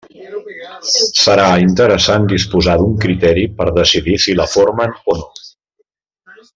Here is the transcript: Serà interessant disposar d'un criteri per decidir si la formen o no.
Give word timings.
Serà 1.23 1.45
interessant 1.65 2.25
disposar 2.33 2.79
d'un 2.81 2.97
criteri 3.05 3.45
per 3.61 3.71
decidir 3.79 4.19
si 4.27 4.37
la 4.43 4.51
formen 4.57 4.99
o 5.15 5.21
no. 5.23 5.31